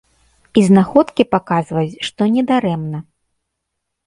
[0.61, 3.05] І знаходкі паказваюць, што недарэмна.